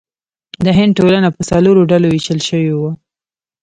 [0.65, 2.91] د هند ټولنه په څلورو ډلو ویشل شوې وه.